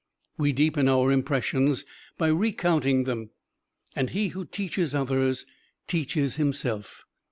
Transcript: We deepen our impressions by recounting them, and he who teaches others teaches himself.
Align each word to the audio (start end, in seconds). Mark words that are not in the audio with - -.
We 0.35 0.51
deepen 0.51 0.87
our 0.87 1.11
impressions 1.11 1.85
by 2.17 2.29
recounting 2.29 3.03
them, 3.03 3.29
and 3.95 4.09
he 4.09 4.29
who 4.29 4.45
teaches 4.45 4.95
others 4.95 5.45
teaches 5.85 6.37
himself. 6.37 7.03